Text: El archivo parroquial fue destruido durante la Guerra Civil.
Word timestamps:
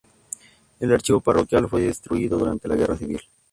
El 0.79 0.93
archivo 0.93 1.19
parroquial 1.21 1.69
fue 1.69 1.81
destruido 1.83 2.39
durante 2.39 2.67
la 2.67 2.75
Guerra 2.75 2.97
Civil. 2.97 3.21